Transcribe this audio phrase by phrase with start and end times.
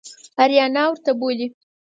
[0.43, 1.47] آریانا ورته بولي.